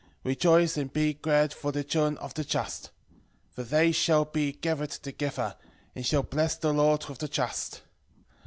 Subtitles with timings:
[0.03, 2.89] 13:13 Rejoice and be glad for the children of the just:
[3.51, 5.55] for they shall be gathered together,
[5.95, 7.83] and shall bless the Lord of the just.